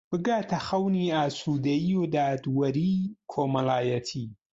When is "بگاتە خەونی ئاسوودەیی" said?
0.13-1.93